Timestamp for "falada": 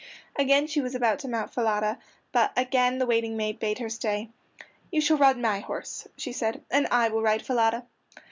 1.53-1.99, 7.45-7.85